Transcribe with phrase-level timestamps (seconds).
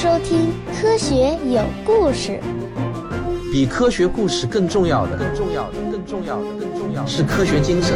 [0.00, 0.48] 收听
[0.80, 2.40] 《科学有故事》。
[3.52, 7.94] 比科学故事更重要的，更重要的，更重要的，更重要的是科学精神。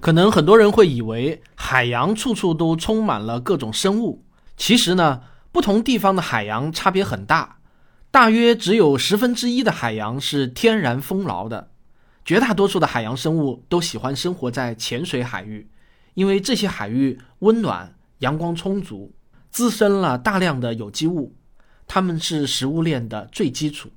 [0.00, 4.24] 可能很多人会以为海洋处处都充满了各种生物，
[4.56, 5.20] 其实呢，
[5.52, 7.58] 不同地方的海洋差别很大，
[8.10, 11.68] 大约只有十分之一的海洋是天然丰饶的，
[12.24, 15.70] 绝大多数的海洋生物都喜欢生活在浅水海域，
[16.14, 19.12] 因为这些海域温暖、阳光充足，
[19.50, 21.36] 滋生了大量的有机物。
[21.86, 23.90] 它们是食物链的最基础，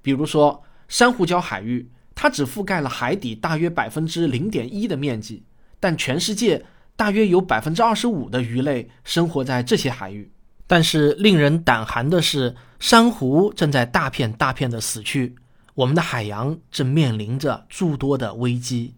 [0.00, 5.44] 比如说珊瑚礁海域，它只覆盖了海底大约百分之零点一的面积，
[5.80, 6.64] 但全世界
[6.94, 10.30] 大约有百分之二十五的鱼类生活在这些海域。
[10.68, 15.34] 但是令人胆寒的是，珊瑚正在大片大片的死去，
[15.74, 18.94] 我们的海洋正面临着诸多的危机。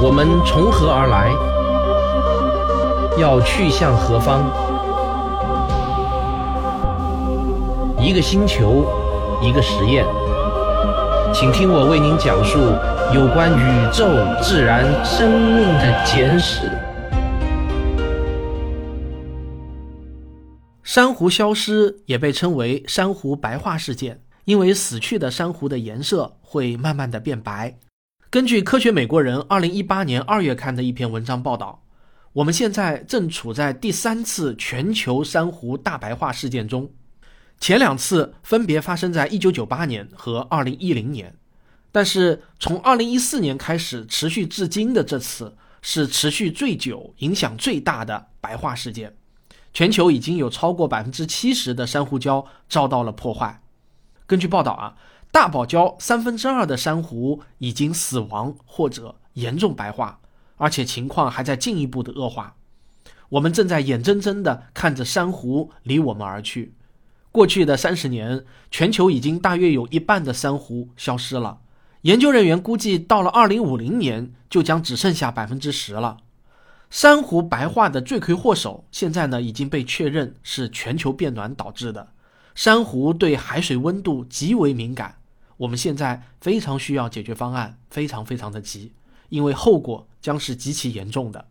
[0.00, 1.53] 我们从何而来？
[3.16, 4.42] 要去向何方？
[8.00, 8.84] 一个星球，
[9.40, 10.04] 一个实验，
[11.32, 12.58] 请听我为您讲述
[13.14, 14.08] 有关宇宙、
[14.42, 16.68] 自然、生命的简史。
[20.82, 27.76] 珊瑚消失也被称为珊瑚白化事件，因为死去的珊瑚的颜色会慢慢的变白。
[28.28, 31.83] 根据《科学美国人》二零一八年二月刊的一篇文章报道，
[32.34, 36.90] 我们现在正处在第三次全球珊瑚大白化事件中。
[37.60, 41.36] 前两次分别发生在1998年和2010年，
[41.92, 49.14] 但是从2014年开始持续至今的这次是持续最久、影响最大的白化事件。
[49.72, 53.62] 全球已经有超过百分之七十的珊瑚礁遭到了破坏。
[54.26, 54.96] 根据报道啊，
[55.30, 60.18] 大堡礁三分之二的珊瑚已经死亡或者严重白化，
[60.56, 62.56] 而且情况还在进一步的恶化。
[63.30, 66.74] 我们正在眼睁睁地看着珊瑚离我们而去。
[67.32, 71.58] 过去的三十年，全球已经大约有一半的珊瑚消失了。
[72.02, 76.18] 研究人员估计，到了二零五零年，就将只剩下百分之十了。
[76.90, 82.10] 珊瑚白化的罪魁祸首，现在呢已经被确认是全球变暖导致的。
[82.54, 85.16] 珊瑚对海水温度极为敏感，
[85.56, 88.92] 我们现在非常需要解决方案，非常非常的急，
[89.34, 91.46] 因为后果将是极其严重的。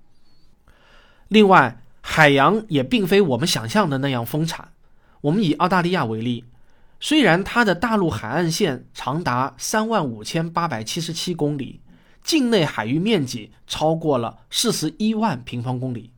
[1.28, 4.70] 另外，海洋也并非我们想象的那样丰产。
[5.20, 6.46] 我们以澳大利亚为例，
[7.02, 11.82] 虽然它的大陆海岸线长达三万五千八百七十七公里，
[12.24, 16.12] 境内海域面积超过了四十一万平方公里，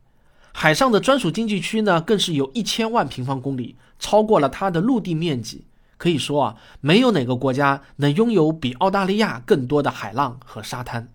[0.52, 5.66] 海上的专属经济区呢，更是有一千万平方公里，超过了它的陆地面积。
[5.98, 11.08] 可以说啊，没有哪个国家能拥有比澳大利亚更多的海浪和沙滩。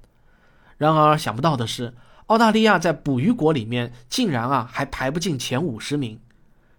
[0.82, 1.94] 然而，想不到的是，
[2.26, 6.20] 澳大利亚在捕鱼国里面竟然啊还排不进前五十名。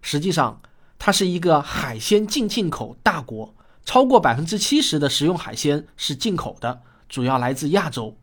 [0.01, 0.59] 实际上，
[0.99, 3.55] 它是一个海鲜净进口大国，
[3.85, 8.17] 超过百分之七十的食用海鲜是进口的，主要来自亚洲。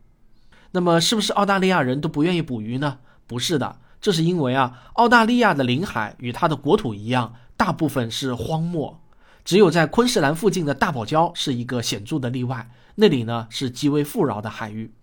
[0.69, 2.99] 那么，是不是澳大利亚人都不愿意捕鱼呢？
[3.25, 9.01] 不是的，这是因为啊，澳大利亚的领海与它的国土一样，大部分是荒漠，
[9.43, 14.93] 只有在昆士兰附近的大堡礁是一个显著的例外，那里呢是极为富饶的海域。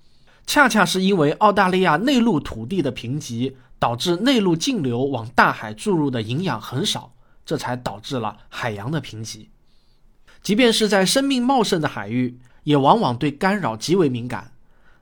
[0.49, 7.13] 恰恰是因为澳大利亚内陆土地的贫瘠，导致内陆径流往大海注入的营养很少。
[7.45, 9.49] 这才导致了海洋的贫瘠。
[10.43, 14.53] 即便是在生命茂盛的海域，也往往对干扰极为敏感。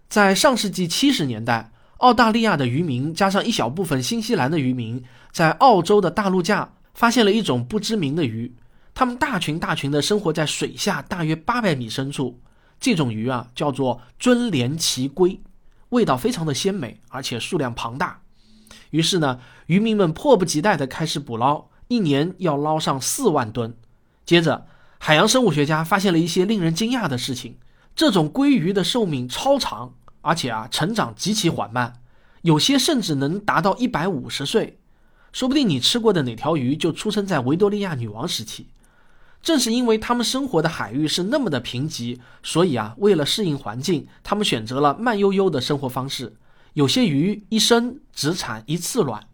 [0.09, 8.53] 在上世纪七十年代，澳大利亚的渔民加上一小部分新西兰的渔民，在澳洲的大陆架发现了一种不知名的鱼。
[8.95, 12.41] 它们大群大群的生活在水下大约八百米深处。
[12.79, 15.41] 这种鱼啊，叫做尊连奇龟，
[15.91, 18.21] 味道非常的鲜美，而且数量庞大。
[18.91, 21.67] 于是呢，渔民们迫不及待地开始捕捞。
[21.89, 23.77] 一年要捞上四万吨。
[24.25, 24.67] 接着，
[24.99, 27.57] 海洋生物学家发现了一些令人惊讶的事情：
[27.95, 32.01] 这种鲑鱼的寿命超长，而且啊，成长极其缓慢，
[32.43, 34.79] 有些甚至能达到一百五十岁。
[35.33, 38.67] 说不定你吃过的哪条鱼就出生在维多利亚女王时期。
[39.47, 46.35] 正是因为他们生活的海域是那么的贫瘠，所以啊，为了适应环境，他们选择了慢悠悠的生活方式。
[46.73, 49.29] 有些鱼一生只产一次卵。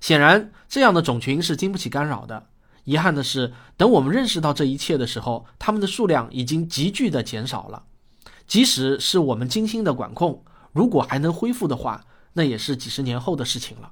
[0.00, 2.46] 显然，这样的种群是经不起干扰的。
[2.84, 7.82] 遗憾的是，等我们认识到这一切的时候，它们的数量已经急剧的减少了。
[8.46, 12.04] 即使是我们精心的管控，如果还能恢复的话，
[12.34, 13.90] 那也是几十年后的事情了。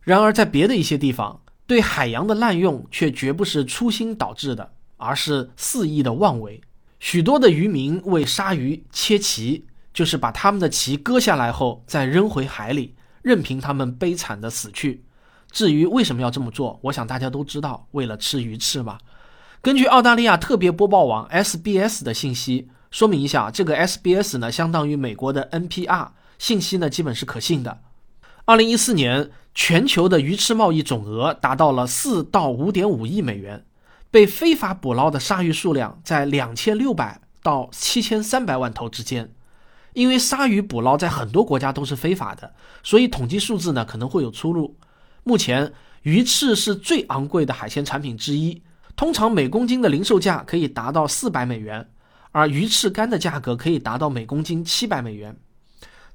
[0.00, 6.60] 然而，在别的一些地方，对海洋的滥用却绝不是粗心导致的，而是肆意的妄为。
[6.98, 12.94] 许多的渔民为鲨鱼切鳍，就是把它们的鳍割下来后再扔回海里。
[13.22, 15.02] 任凭它们悲惨的死去。
[15.50, 18.98] 至于为什么要这么做，我想大家都知道，为了吃鱼翅嘛。
[19.60, 27.80] 根据澳大利亚特别播报网 SBS 的信息说明一下，这个 SBS 呢相当于美国的 NPR，信息呢基本是可信的。
[28.48, 33.64] 二零一四年，全球的鱼翅贸易总额达到了四到五点五亿美元，
[34.08, 39.32] 被非法捕捞的鲨鱼数量在两千六百到七千三百万头之间。
[39.94, 42.54] 因为鲨鱼捕捞在很多国家都是非法的，
[42.84, 44.76] 所以统计数字呢可能会有出入。
[45.24, 45.72] 目前，
[46.02, 48.62] 鱼翅是最昂贵的海鲜产品之一，
[48.94, 51.88] 通常每公斤的零售价可以达到四百美元，
[52.30, 55.36] 而鱼翅干的价格可以达到每公斤七百美元。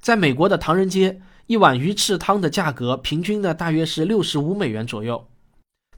[0.00, 1.20] 在美国的唐人街，
[1.52, 5.28] 一碗鱼翅汤的价格平均呢大约是六十五美元左右。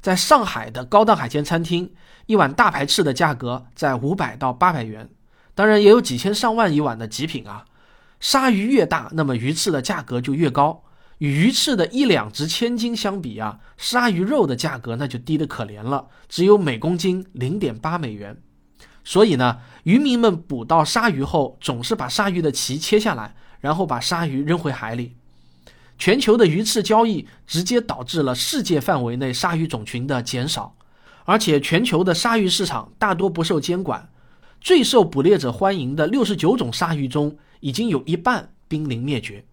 [0.02, 1.94] 在上海的高档海鲜餐厅，
[2.26, 5.08] 一碗大排翅的价格在五百到八百元，
[5.54, 7.66] 当然也有几千上万一碗的极品啊。
[8.18, 10.82] 鲨鱼越大，那么鱼翅的价格就越高。
[11.18, 18.42] 与鱼翅的一两值千金相比啊，鲨鱼肉的价格那就低得可怜了，只有每公斤零点八美元。
[19.04, 25.14] 所以呢，渔民们捕到鲨鱼后，总是把鲨鱼的鳍切下来，然后把鲨鱼扔回海里。
[25.96, 30.76] 全球的鱼翅交易直接导致了世界范围内鲨鱼种群的减少，
[31.24, 34.10] 而且全球的鲨鱼市场大多不受监管。
[34.60, 39.44] 最受捕猎者欢迎的六十九种鲨鱼中，已经有一半濒临灭绝。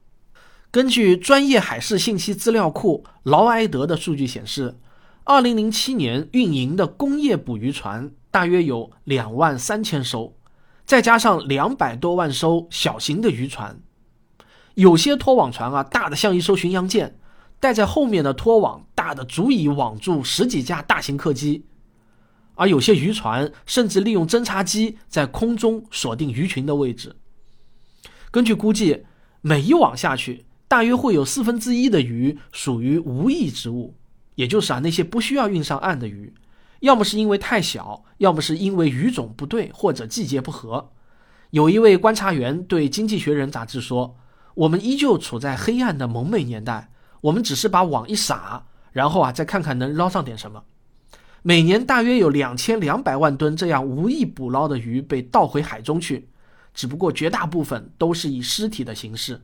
[0.71, 4.77] 根据专业海事信息资料库劳埃德的数据显示，
[5.25, 10.33] 二零零七年运营的工业捕鱼船大约有两万三千艘，
[10.85, 13.77] 再加上两百多万艘小型的渔船，
[14.75, 17.19] 有些拖网船啊，大的像一艘巡洋舰，
[17.59, 21.65] 带在后面的拖网大的足以网住十几架大型客机。
[22.55, 27.15] 而有些渔船甚至利用侦察机在空中锁定鱼群的位置。
[28.29, 29.05] 根据估计，
[29.41, 33.95] 每一网下去，大约会有四分之一的鱼属于无益之物，
[34.35, 36.33] 也就是啊那些不需要运上岸的鱼，
[36.81, 40.91] 要么是因为太小，要么是因为鱼种不对或者季节不合。
[41.49, 44.15] 有一位观察员对《经济学人》杂志说
[44.55, 50.63] ：“我们依旧处在黑暗的蒙昧年代，我们只是把网一撒，然后啊再看看能捞上点什么。”
[51.43, 56.29] 每年大约有两千两百万吨这样无意捕捞的鱼被倒回海中去，
[56.71, 59.41] 只不过绝大部分都是以尸体的形式。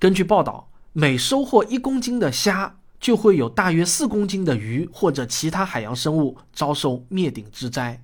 [0.00, 8.02] 根据报道，每收获一公斤的虾，就会有大约四公斤的鱼或者其他海洋生物遭受灭顶之灾。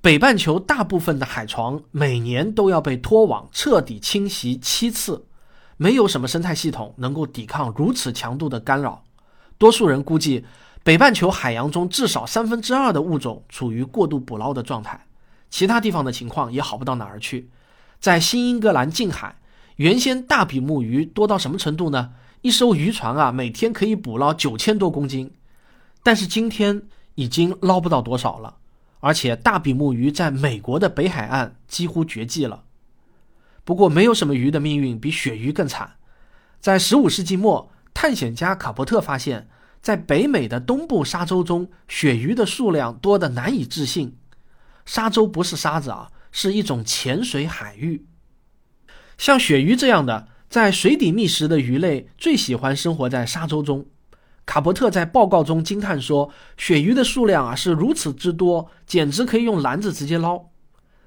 [0.00, 5.26] 北半球大部分的海床每年都要被拖网彻底侵袭七次，
[5.82, 9.02] 没有什么生态系统能够抵抗如此强度的干扰。
[9.56, 10.44] 多数人估计。
[10.82, 15.06] 北半球海洋中至少三分之二的物种处于过度捕捞的状态，
[15.50, 17.50] 其他地方的情况也好不到哪儿去。
[18.00, 19.36] 在新英格兰近海，
[19.76, 22.12] 原先大比目鱼多到什么程度呢？
[22.40, 25.30] 一艘渔船啊，每天可以捕捞九千多公斤，
[26.02, 26.80] 但是今天
[27.14, 28.56] 已经捞不到多少了。
[29.00, 32.62] 而且大比目鱼在美国的北海岸几乎绝迹了。
[33.64, 35.96] 不过，没有什么鱼的命运比鳕鱼更惨。
[36.60, 39.48] 在十五世纪末，探险家卡伯特发现。
[39.82, 44.18] 在北美的东部沙洲中，鳕鱼的数量多得难以置信。
[44.84, 48.04] 沙洲不是沙子啊，是一种潜水海域。
[49.16, 53.86] 像鳕鱼这样的在水底觅食的鱼类，最喜欢生活在沙洲中。
[54.44, 60.50] 卡伯特在报告中惊叹说：“鳕鱼的数量啊是如此之多，简直可以用篮子直接捞。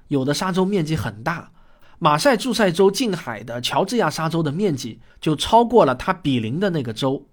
[0.08, 1.52] 有的沙洲面积很大，
[2.04, 7.26] 马赛诸塞州近海的乔治亚沙洲的面积就超过了它比邻的那个州。”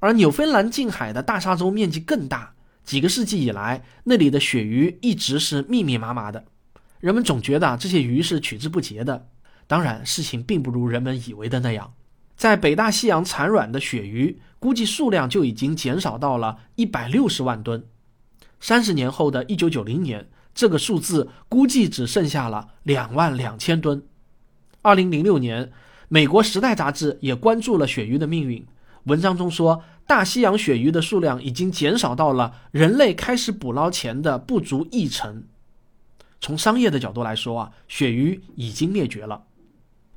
[0.00, 6.46] 而纽芬兰近海的大沙洲面积更大，几个世纪以来，那里的鳕鱼一直是密密麻麻的。
[6.98, 9.28] 人们总觉得这些鱼是取之不竭的。
[9.68, 11.94] 当然，事情并不如人们以为的那样。
[12.36, 17.84] 在北大西洋产卵的鳕鱼，估计数量就已经减少到了一百六十万吨。
[18.58, 24.02] 三十年后的一九九零年，这个数字估计只剩下了两万两千吨。
[24.82, 25.70] 二零零六年，
[26.08, 28.66] 美国《时代》杂志也关注了鳕鱼的命运。
[29.04, 35.44] 文章中说，大西洋鳕鱼的数量已经减少到了人类开始捕捞前的不足一成。
[36.40, 39.44] 从商业的角度来说啊，鳕鱼已经灭绝了。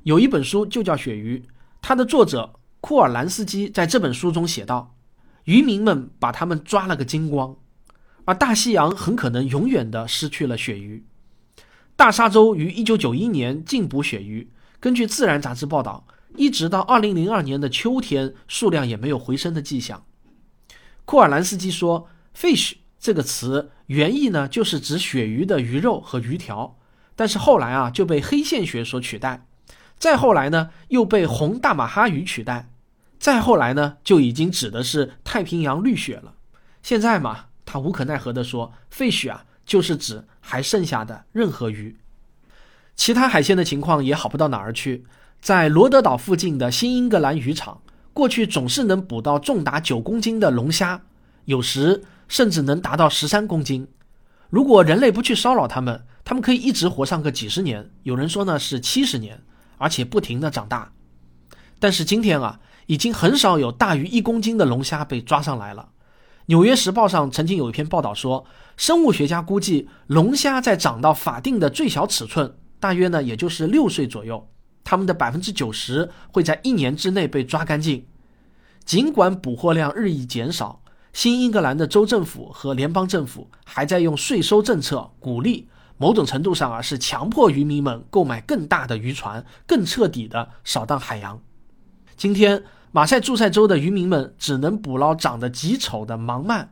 [0.02, 1.38] 有一本书就叫《鳕鱼》，
[1.80, 4.96] 它的作者库尔兰斯基在这本书中写道
[5.46, 7.54] ：“渔民们把它们抓了个精光，
[8.24, 11.04] 而大西洋很可能永远的失去了鳕鱼。”
[11.96, 14.50] 大沙洲于1991年禁捕鳕鱼。
[14.80, 16.06] 根据《自然》杂志报道。
[16.34, 20.06] 一直到二零零二年的秋天，数量也没有回升的迹象。
[21.04, 26.78] 库尔兰斯基说：“fish 这个词原意呢，就是指鳕鱼的鱼肉和鱼条，
[27.14, 29.46] 但是后来啊就被黑线鳕所取代，
[29.98, 32.70] 再后来呢又被红大马哈鱼取代。
[33.18, 36.36] 再后来呢，就已经指的是太平洋绿血了。
[36.82, 41.96] 现在嘛，他无可奈何地说，废墟啊，就是指还剩下的任何鱼。
[42.94, 45.04] 其他海鲜的情况也好不到哪儿去。
[45.40, 47.80] 在罗德岛附近的新英格兰渔场，
[48.12, 51.02] 过去总是能捕到重达九公斤的龙虾，
[51.46, 53.88] 有时甚至能达到十三公斤。
[54.50, 59.42] 如果人类不去骚扰它们，它们可以一直活上个几十年，有人说呢是七十年，
[59.78, 60.92] 而且不停的长大。
[61.80, 65.88] 但是今天啊，已经很少有大于一公斤的龙虾被抓上来了。
[66.46, 68.44] 纽约时报上曾经有一篇报道说，
[68.76, 72.56] 生物学家估计龙虾在长到法定的最小尺寸。
[72.80, 74.48] 大约呢，也就是六岁左右，
[74.82, 78.06] 它们的百分之九十会在一年之内被抓干净。
[78.84, 80.82] 尽管捕获量日益减少，
[81.12, 91.40] 新英格兰的州政府和联邦政府还在用税收政策鼓励，某种程度上啊是强迫渔民们购买更大的渔船，更彻底的扫荡海洋。
[92.16, 96.66] 今天，马赛诸塞州的渔民们只能捕捞长得极丑的盲鳗，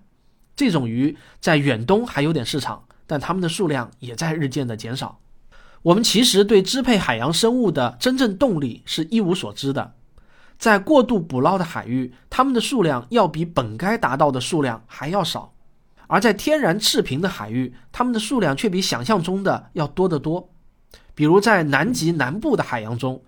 [0.55, 5.19] 这种鱼在远东还有点市场，但它们的数量也在日渐的减少。
[5.81, 9.95] 我们其实对支配海洋生物的真正动力是一无所知的。
[10.59, 15.55] 在过度捕捞的海域，它们的数量要比本该达到的数量还要少；
[16.07, 20.50] 而在天然赤贫的海域，它们的数量却比想象中的要多得多。
[21.15, 23.25] 比如在南极南部的海洋中，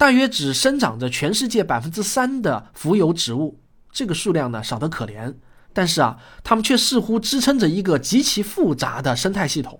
[0.00, 3.60] 大约只生长着全世界百分之三的浮游植物，
[3.92, 5.34] 这个数量呢少得可怜。
[5.74, 9.78] 但是啊，它们却似乎支撑着一个极其复杂的生态系统。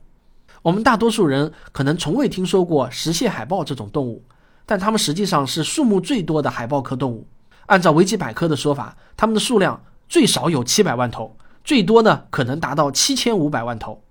[0.61, 4.23] 我们大多数人可能从未听说过石蟹海豹这种动物，
[4.67, 7.27] 但它们实际上是数目最多的海豹科动物。
[7.65, 11.35] 按照维基百科的说法，它们的数量最少有七百万头，
[11.65, 14.03] 最多呢可能达到七千五百万头。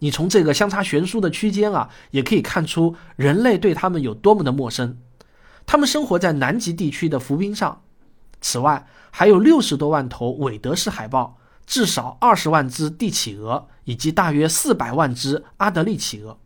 [0.00, 4.98] 你从这个相差悬殊的区间啊，也可以看出人类对它们有多么的陌生。
[5.68, 7.82] 它们生活在南极地区的浮冰上。
[8.40, 11.38] 此外，还有六十多万头韦德氏海豹。
[11.66, 16.38] 至少二十万只帝企鹅，以及大约四百万只阿德利企鹅，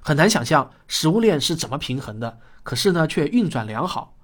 [0.00, 2.38] 很难想象食物链是怎么平衡的。
[2.62, 4.14] 可是呢，却运转良好。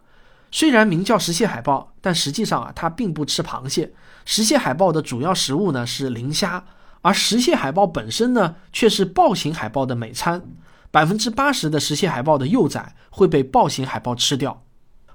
[0.52, 3.92] 虽然名叫石蟹海豹，但实际上啊，它并不吃螃蟹。
[4.24, 6.64] 石蟹海豹的主要食物呢是磷虾，
[7.02, 10.44] 而石蟹海豹本身呢却是豹形海豹的美餐。
[10.90, 14.64] 百分之八十的石蟹海豹的幼崽会被豹形海豹吃掉。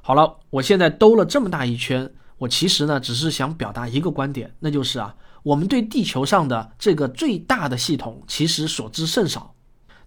[0.01, 2.12] 好了，我现在兜了这么大一圈。
[2.39, 9.56] 我其实呢，只是想表达一个观点，那就是啊，我们对地球上的这个最大的系统其实所知甚少。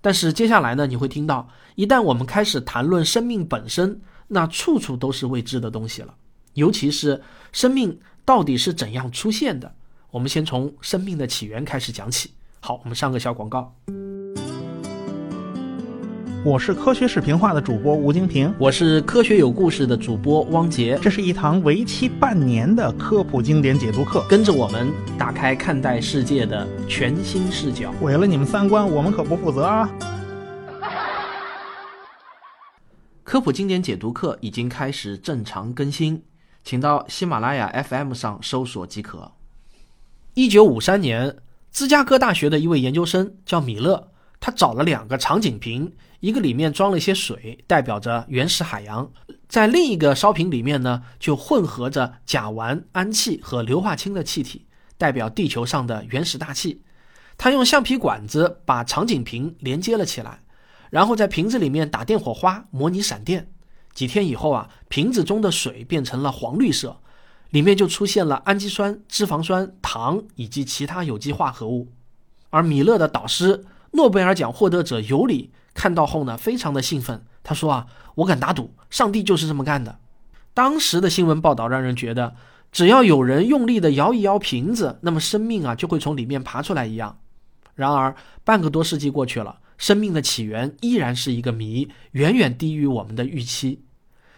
[0.03, 6.15] 但是接下来呢，你会听到，一旦我们开始谈论生命本身，那处处都是未知的东西了。
[6.53, 9.75] 尤其是生命到底是怎样出现的？
[10.11, 12.33] 我们先从生命的起源开始讲起。
[12.61, 13.75] 好，我们上个小广告。
[16.47, 20.97] 我是科学视频化的主播吴京平，我是科学有故事的主播汪杰。
[21.03, 24.87] 这是一堂为期半年的科普经典解读课，跟着我们
[25.19, 27.91] 打开看待世界的全新视角。
[28.01, 29.91] 毁了你们三观，我们可不负责啊！
[33.25, 36.23] 科普经典解读课已经开始正常更新，
[36.63, 39.33] 请到喜马拉雅 FM 上搜索即可。
[40.35, 41.39] 一九五三年，
[41.73, 45.93] 芝加哥大学的一位研究生叫米勒，他找了两个场景瓶。
[46.21, 49.05] 一个里面装了一些水，代表着原始海洋；
[49.49, 54.67] 在另一个烧瓶里面呢，就混合着甲烷、氨气和硫化氢的气体，
[54.97, 56.83] 代表地球上的原始大气。
[57.37, 60.41] 他用橡皮管子把场景瓶连接了起来，
[60.91, 63.53] 然后在瓶子里面打电火花，模拟闪电。
[63.93, 66.99] 几天以后啊，瓶子中的水变成了黄绿色，
[67.51, 71.93] 里面就出现了氨基酸、脂肪酸、糖以及其他有机化合物。
[72.51, 73.65] 而米勒的导师，
[73.97, 75.51] 诺贝尔奖获得者尤里。
[75.75, 77.27] 看到后呢，非常的兴奋。
[77.43, 79.99] 他说啊，我敢打赌，上帝就是这么干的。
[80.55, 82.35] 当时的新闻报道让人觉得，
[82.73, 87.19] 只要有人用力的摇一摇瓶子，那么生命啊就会从里面爬出来一样。
[87.75, 93.83] 然而，半个多世纪过去了，生命的起源依然是一个谜，远远低于我们的预期。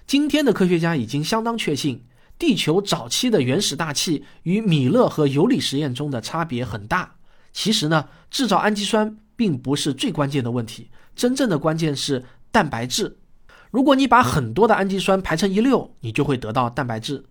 [0.08, 2.04] 今天的科学家已经相当确信，
[2.36, 7.14] 地球早期的原始大气与米勒和尤里实验中的差别很大。
[7.52, 10.90] 其实呢，制造氨基酸并不是最关键的问题。
[11.14, 13.18] 真正的关键是蛋白质。
[13.70, 17.24] 如果你把很多的氨基酸排成一溜，你就会得到蛋白质。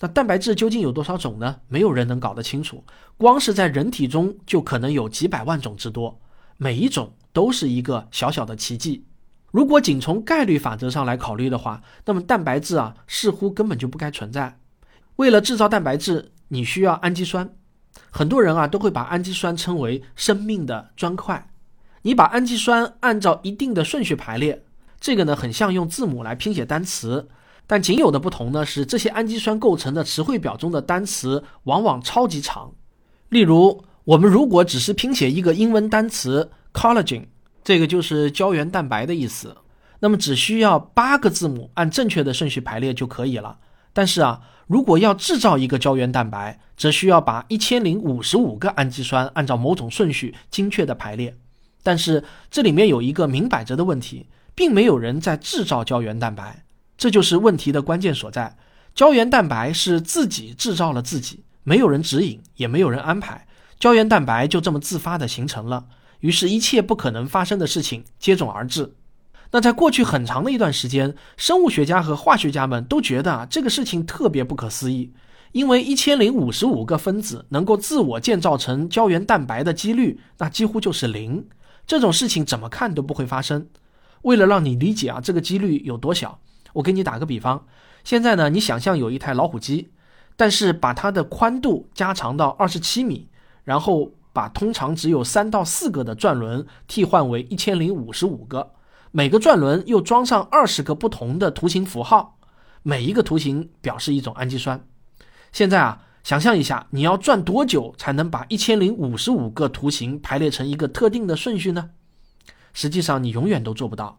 [0.00, 1.60] 那蛋白质究竟有多少种呢？
[1.68, 2.82] 没有人能搞得清楚。
[3.16, 6.20] 光是在人体中就可能有几百万种之多，
[6.56, 9.04] 每一种都是一个小小的奇迹。
[9.52, 14.58] 如果仅从概率法则上来考虑的话，那么蛋白质啊似乎根本就不该存在。
[15.16, 17.54] 为了制造蛋白质，你需要氨基酸。
[18.16, 21.48] 很多人啊都会把氨基酸称为生命的砖块。
[22.02, 24.62] 你把氨基酸按照一定的顺序排列，
[25.00, 27.28] 这个呢很像用字母来拼写单词。
[27.66, 32.70] 但仅有的不同呢是，这些氨基酸构成的词汇表中的单词往往超级长。
[33.30, 37.24] 例如，我们如果只是拼写一个英文单词 collagen，
[37.64, 39.56] 这个就是胶原蛋白的意思，
[39.98, 43.58] 那么只需要八个字母按正确的顺序排列就可以了。
[43.94, 51.34] 但是啊，如果要制造一个胶原蛋白，则需要把一千零五十五个氨基酸按照某种顺序精确的排列。
[51.82, 56.64] 但是这里面有一个明摆着的问题，并没有人在制造胶原蛋白。
[56.98, 58.56] 这就是问题的关键所在。
[58.94, 63.46] 胶原蛋白是自己制造了自己，没有人指引，也没有人安排，
[63.78, 65.86] 胶原蛋白就这么自发的形成了。
[66.20, 68.94] 于是，一切不可能发生的事情接踵而至。
[69.50, 75.12] 那在过去很长的一段时间，生物学家和化学家们都觉得啊，这个事情特别不可思议，
[75.52, 81.46] 因为一千零五十五个分子能够自我建造成胶原蛋白的几率，那几乎就是零。
[81.86, 83.66] 这种事情怎么看都不会发生。
[84.22, 86.38] 为了让你理解啊，这个几率有多小。
[86.72, 87.64] 我给你打个比方，
[88.02, 89.90] 现在呢，你想象有一台老虎机，
[90.34, 93.28] 但是把它的宽度加长到二十七米，
[93.62, 98.72] 然后把通常只有三到四个的转轮替换为一千零五十五个，
[99.16, 102.36] 每个转轮又装上二十个不同的图形符号，
[102.82, 104.84] 每一个图形表示一种氨基酸。
[105.52, 111.90] 现在啊，想象一下，你要转多久才能把一千零五十五个图形排列成一个特定的顺序呢？
[112.72, 114.18] 实际上，你永远都做不到。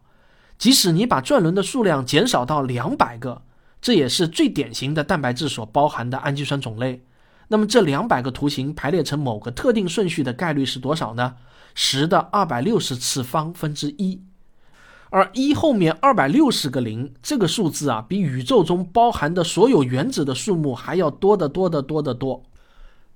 [0.56, 3.42] 即使你把转轮的数量减少到两百个，
[3.82, 7.04] 这也是最典型的蛋白质所包含的氨基酸种类。
[7.48, 11.34] 那么这两百个图形排列成某个特定顺序的概率是多少呢？
[11.74, 14.22] 十的二百六十次方分之一。
[15.16, 22.42] 而一后面二百六十个零，这个数字啊，比宇宙中包含的所有原子的数目还要多得多得多得多。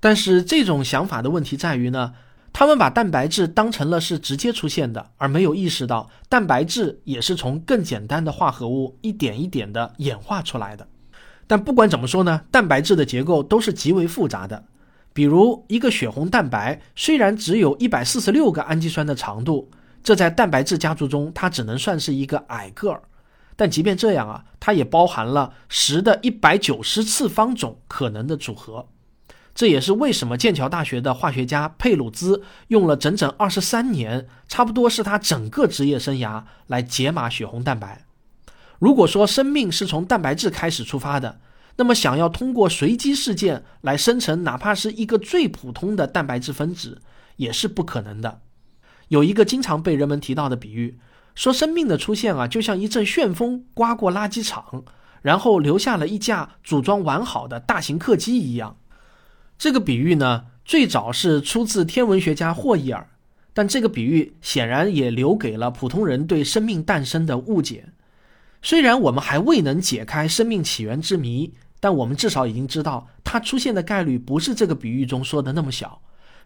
[0.01, 2.15] 但是这种想法的问题在于呢？
[2.55, 10.89] 他们把蛋白质当成了是直接出现的，而没有意识到蛋白质也是从更简单的化合物一点一点的演化出来的。
[11.47, 14.65] 但不管怎么说呢，蛋白质的结构都是极为复杂的。
[15.13, 19.71] 比如一个血红蛋白，虽然只有一百四十六个氨基酸的长度，
[20.03, 23.03] 这在蛋白质家族中它只能算是一个矮个儿。
[23.57, 28.89] 但即便这样啊，它也包含了十的一百九十次方种可能的组合。
[29.55, 38.07] 这也是为什么剑桥大学的化学家佩鲁兹用了整整二十三年，差不多是他整个职业生涯来解码血红蛋白。
[38.79, 41.41] 如果说生命是从蛋白质开始出发的，
[41.77, 47.03] 那么想要通过随机事件来生成哪怕是一个最普通的蛋白质分子，
[47.37, 48.41] 也是不可能的。
[49.11, 50.97] 有一个经常被人们提到的比喻，
[51.35, 54.85] 说生命的出现啊，就像一阵旋风刮过垃圾场，
[55.21, 58.77] 然后留下了一架组装完好的大型客机一样。
[59.59, 63.09] 这个比喻呢，最早是出自天文学家霍伊尔，
[63.53, 67.87] 但这个比喻显然也留给了普通人对生命诞生的误解。
[68.63, 76.01] 虽然我们还未能解开生命起源之谜，但我们至少已经知道它出现的概率不是这个比喻中说的那么小。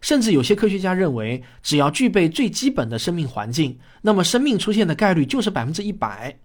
[0.05, 6.37] 甚至有些科学家认为，只要具备最基本的生命环境，那么生命出现的概率就是百分之一百。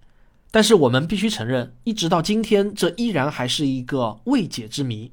[0.51, 5.12] 但是我们必须承认，一直到今天，这依然还是一个未解之谜。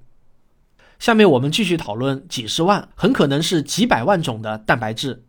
[0.98, 5.26] 下面我们继续讨论几十万，很可能是几百万种的蛋白质，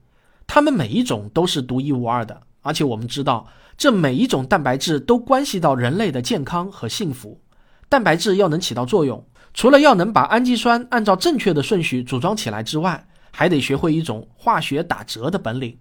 [0.46, 7.40] 它们每一种都是独一无二的，而且我们知道，这每一种蛋白质都关系到人类的健康和幸福。
[7.88, 15.78] 蛋白质要能起到作用，除了要能把氨基酸按照正确的顺序组装起来之外，还得学会一种化学打折的本领，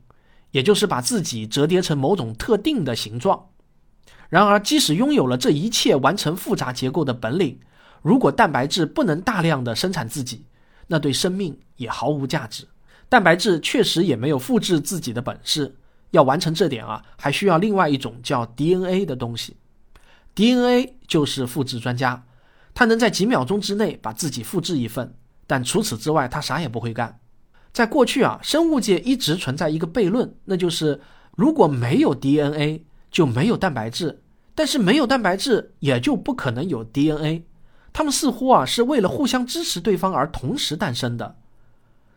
[0.52, 3.50] 也就是把自己折叠成某种特定的形状。
[4.30, 7.60] 然而，即使拥有了这一切完成复杂结构的本领，
[8.02, 10.46] 如果蛋白质不能大量的生产自己，
[10.88, 12.68] 那对生命也毫无价值。
[13.10, 15.76] 蛋白质确实也没有复制自己的本事。
[16.12, 19.58] 要完成这点啊，还需要另外一种叫 DNA 的东西。
[20.36, 22.26] DNA 就是复制专家，
[22.74, 25.14] 它能在几秒钟之内把自己复制一份，
[25.46, 27.20] 但除此之外，它啥也不会干。
[27.74, 31.00] 在过去啊，生物界一直存在一个悖论，那就是
[31.36, 34.18] 如果没有 DNA，就没有蛋白质；
[34.56, 37.44] 但是没有蛋白质，也就不可能有 DNA。
[37.94, 41.36] 他们似乎啊是为了互相支持对方而同时诞生的。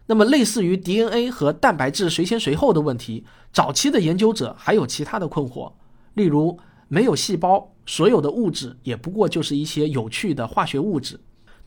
[0.06, 5.72] 那么，类似于 DNA 和蛋白质谁先谁后的问题，早期的研究者还有其他的困惑。
[6.14, 6.58] 例如，
[6.88, 11.20] 没有细胞，所有的物质也不过就是一些有趣的化学物质。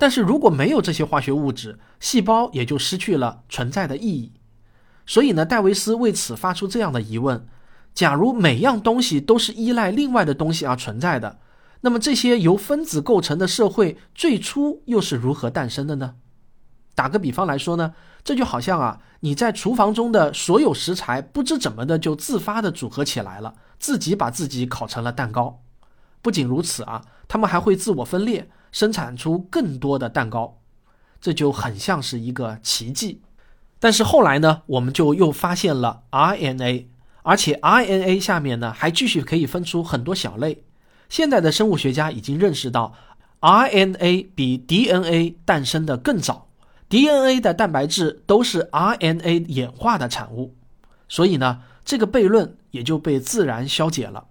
[0.04, 4.34] 但是如果没有这些化学物质，细胞也就失去了存在的意义。
[5.06, 7.48] 所以呢，戴维斯为此发出这样的疑问：
[7.94, 11.40] 假如每样东西都是依赖另外的东西而存在的？
[11.80, 16.16] 那么这些由分子构成的社会最初又是如何诞生的呢？
[16.96, 17.94] 打个比方来说呢，
[18.26, 25.62] 这就好像啊，你在厨房中的所有食材不知怎么的就自发的组合起来了，自己把自己烤成了蛋糕。
[26.24, 30.58] 不仅如此啊，他们还会自我分裂，生产出更多的蛋糕，
[31.22, 33.22] 这就很像是一个奇迹。
[33.80, 36.86] 但是后来呢，我们就又发现了 RNA，
[37.24, 40.64] 而且 RNA 下面呢还继续可以分出很多小类。
[41.10, 42.94] 现在的生物学家已经认识到
[43.42, 46.48] ，RNA 比 DNA 诞生的更早
[46.88, 50.56] ，DNA 的蛋白质都是 RNA 演化的产物。
[51.10, 54.28] 所以呢，这个悖论也就被自然消解了。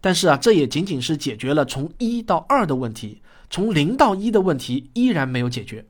[0.00, 5.86] 但是啊，这也仅仅是解决了从一到二的问题，从零到一的问题依然没有解决。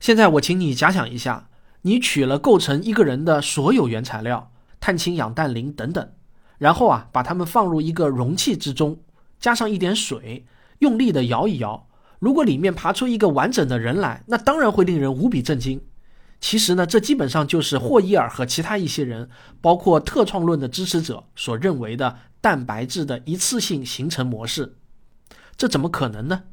[0.00, 1.48] 现在我请你假想一下，
[1.82, 6.08] 你取了构成一个人的所有原材料，碳氢氧氮磷等等，
[6.58, 8.98] 然后啊，把它们放入一个容器之中，
[9.38, 10.46] 加上一点水，
[10.78, 11.86] 用力的摇一摇，
[12.18, 15.80] 如果里面爬出一个完整的人来，那当然会令人无比震惊。
[16.40, 24.76] 其实呢，这基本上就是霍伊尔和其他一些人，包括特创论的支持者所认为的蛋白质的一次性形成模式。
[25.56, 26.44] 这怎么可能呢？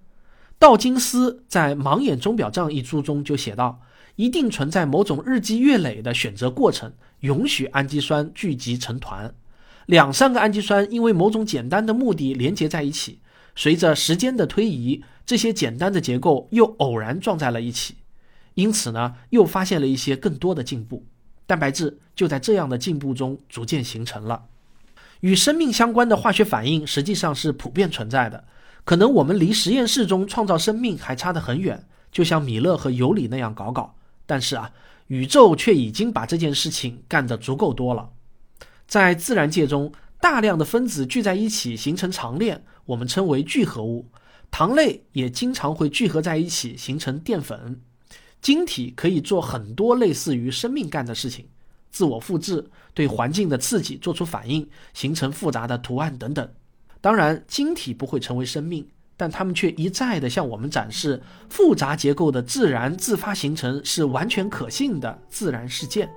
[0.57, 3.81] 道金斯在《盲眼钟表账》一书中就写道：
[4.15, 9.33] 一定存在某种日积月累的选择过程，允许氨基酸聚集成团。
[9.87, 13.19] 两三个氨基酸因为某种简单的目的连接在一起，
[13.55, 17.95] 随着时间的推移，这些简单的结构又偶然撞在了一起。
[18.53, 21.05] 因此呢，又发现了一些更多的进步，
[21.45, 24.45] 蛋白质就在这样的进步中逐渐形成了。
[25.21, 28.43] 与生命相关的化学反应实际上是普遍存在的，
[28.83, 33.95] 可能我们离实验室中创造生命还差得很远，就像米勒和尤里那样搞搞。
[34.25, 34.71] 但是啊，
[35.07, 38.09] 宇宙却已经把这件事情干得足够多了。
[38.87, 44.07] 在自然界中，大量的分子聚在一起形成长链，我们称为聚合物。
[44.49, 47.79] 糖类也经常会聚合在一起形成淀粉。
[48.41, 51.45] 晶体可以做很多类似于生命干的事情，
[51.91, 56.49] 自我复制，对环境的刺激做出反应，形成复杂的图案等等。
[56.99, 66.09] 当然，晶体不会成为生命，但它们却一再地向我们展示复杂结构的自然自发形成是完全可信的自然事件。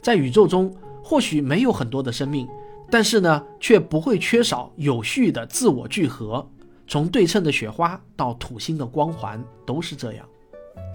[0.00, 2.48] 在宇宙中，或许没有很多的生命，
[2.90, 6.44] 但是呢，却不会缺少有序的自我聚合。
[6.88, 10.28] 从对称的雪花到土星的光环，都是这样。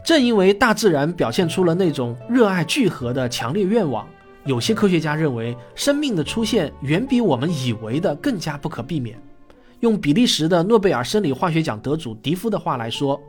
[0.03, 4.07] 正因为大自然表现出了那种热爱聚合的强烈愿望，
[4.45, 9.19] 有些科学家认为生命的出现远比我们以为的更加不可避免。
[9.81, 13.21] 用比利时的诺贝尔生理化学奖得主迪夫的话来说，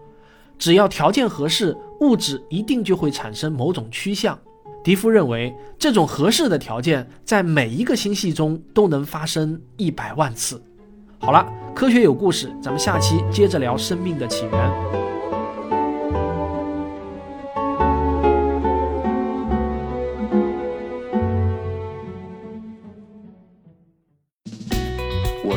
[0.56, 4.38] 只要条件合适，物质一定就会产生某种趋向。
[4.84, 10.62] 迪夫认为，这种合适的条件在每一个星系中都能发生一百万次。
[11.18, 15.07] 好了，科学有故事，咱们下期接着聊生命的起源。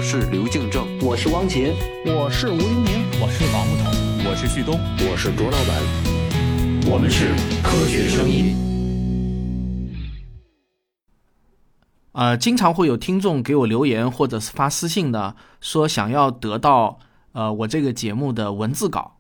[0.01, 1.75] 我是刘敬正，我是汪杰，
[2.07, 3.91] 我是吴英明，我是王木头，
[4.27, 8.55] 我是旭东，我是卓老板，我们是科学声音。
[12.13, 16.97] 呃，经常会有听众给我留言或者是发私信呢，说想要得到
[17.33, 19.17] 呃我这个节目的文字稿。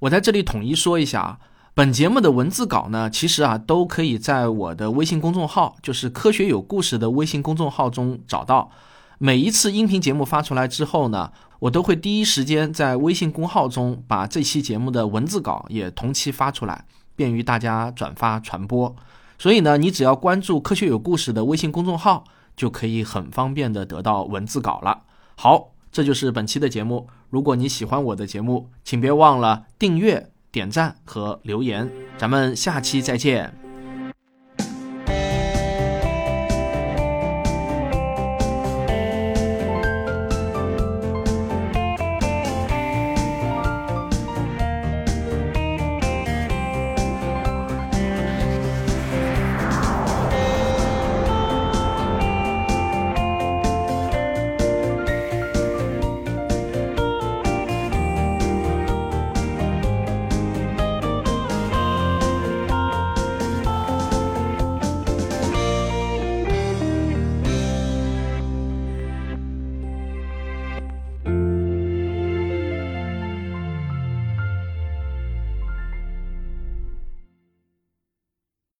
[0.00, 1.38] 我在这里统一说一下啊，
[1.72, 8.72] 本节目的文字稿呢，其实啊都可以在我的微信公众号，就是“科学有故事”的微信公众号中找到。
[9.18, 18.94] 每一次音频节目发出来之后呢，我都会第一时间在微信公号中把这期节目的文字稿也同期发出来，便于大家转发传播。
[19.38, 22.24] 所以呢，你只要关注“科学有故事”的微信公众号，
[22.56, 25.02] 就可以很方便的得到文字稿了。
[25.34, 27.08] 好，这就是本期的节目。
[27.30, 31.90] 如果你喜欢我的节目，请别忘了订阅、点赞和留言。
[32.16, 33.65] 咱们下期再见。